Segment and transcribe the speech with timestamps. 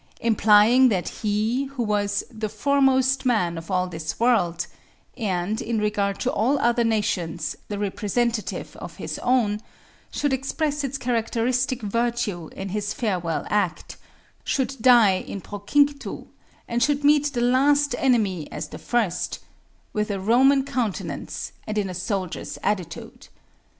[0.21, 4.65] Implying that he, who was "the foremost man of all this world,"
[5.15, 9.61] and, in regard to all other nations, the representative of his own,
[10.11, 13.97] should express its characteristic virtue in his farewell act
[14.43, 16.25] should die in procinctu
[16.67, 19.37] and should meet the last enemy as the first,
[19.93, 23.27] with a Roman countenance and in a soldier's attitude.